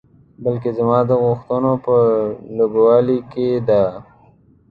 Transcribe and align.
بلکې 0.43 0.69
زما 0.77 0.99
د 1.09 1.11
غوښتنو 1.23 1.71
په 1.85 1.95
لږوالي 2.57 3.19
کې 3.31 3.47
ده. 3.67 3.83